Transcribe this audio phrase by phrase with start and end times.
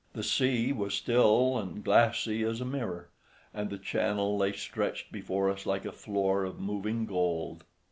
[0.13, 3.09] The sea was still and glassy as a mirror,
[3.53, 7.63] and the Channel lay stretched before us like a floor of moving gold.